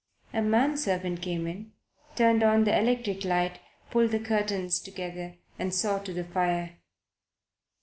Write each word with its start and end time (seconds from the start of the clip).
A 0.33 0.41
man 0.41 0.77
servant 0.77 1.21
came 1.21 1.45
in, 1.45 1.73
turned 2.15 2.41
on 2.41 2.63
the 2.63 2.75
electric 2.75 3.23
light, 3.23 3.59
pulled 3.91 4.09
the 4.09 4.19
curtains 4.19 4.79
together 4.79 5.35
and 5.59 5.71
saw 5.71 5.99
to 5.99 6.11
the 6.11 6.23
fire. 6.23 6.79